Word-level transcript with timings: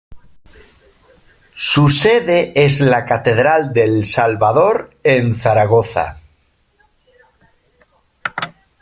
Su 1.69 1.87
sede 1.87 2.53
es 2.55 2.79
la 2.81 3.05
Catedral 3.05 3.71
del 3.71 4.03
Salvador 4.03 4.97
en 5.03 5.35
Zaragoza. 5.35 6.17